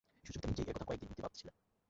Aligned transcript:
সুচরিতা 0.23 0.47
নিজেই 0.47 0.63
এ 0.63 0.67
কথা 0.69 0.85
কয়েক 0.87 0.99
দিন 1.01 1.09
হইতে 1.09 1.21
ভাবিতেছিল। 1.21 1.49